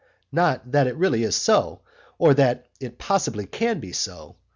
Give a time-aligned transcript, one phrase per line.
[0.31, 1.81] Not that it really is so,
[2.17, 4.35] or that it possibly can be so.